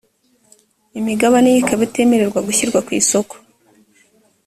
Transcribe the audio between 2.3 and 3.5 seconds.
gushyirwa ku isoko